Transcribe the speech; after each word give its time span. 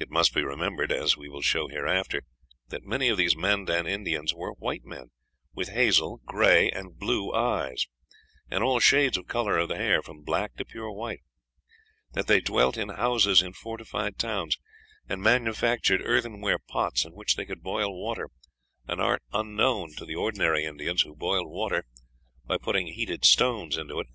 It 0.00 0.10
must 0.10 0.34
be 0.34 0.42
remembered, 0.42 0.90
as 0.90 1.16
we 1.16 1.28
will 1.28 1.42
show 1.42 1.68
hereafter, 1.68 2.24
that 2.70 2.82
many 2.82 3.08
of 3.08 3.16
these 3.16 3.36
Mandan 3.36 3.86
Indians 3.86 4.34
were 4.34 4.50
white 4.54 4.84
men, 4.84 5.12
with 5.54 5.68
hazel, 5.68 6.20
gray, 6.26 6.68
and 6.70 6.98
blue 6.98 7.32
eyes, 7.32 7.86
and 8.50 8.64
all 8.64 8.80
shades 8.80 9.16
of 9.16 9.28
color 9.28 9.56
of 9.56 9.68
the 9.68 9.76
hair 9.76 10.02
from 10.02 10.24
black 10.24 10.56
to 10.56 10.64
pure 10.64 10.90
white; 10.90 11.20
that 12.14 12.26
they 12.26 12.40
dwelt 12.40 12.76
in 12.76 12.88
houses 12.88 13.40
in 13.40 13.52
fortified 13.52 14.18
towns, 14.18 14.58
and 15.08 15.22
manufactured 15.22 16.02
earthen 16.04 16.40
ware 16.40 16.58
pots 16.58 17.04
in 17.04 17.12
which 17.12 17.36
they 17.36 17.44
could 17.46 17.62
boil 17.62 17.94
water 17.96 18.30
an 18.88 18.98
art 18.98 19.22
unknown 19.32 19.92
to 19.92 20.04
the 20.04 20.16
ordinary 20.16 20.64
Indians, 20.64 21.02
who 21.02 21.14
boiled 21.14 21.48
water 21.48 21.84
by 22.44 22.58
putting 22.58 22.88
heated 22.88 23.24
stones 23.24 23.76
into 23.76 24.00
it. 24.00 24.08